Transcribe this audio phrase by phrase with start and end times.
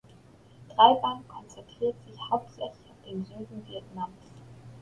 [0.69, 4.31] Dreiband konzentriert sich hauptsächlich auf den Süden Vietnams.